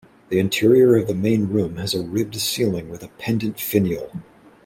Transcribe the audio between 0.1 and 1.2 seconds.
The interior of the